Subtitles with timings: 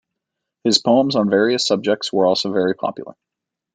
[0.63, 3.13] His poems on various subjects were also very popular.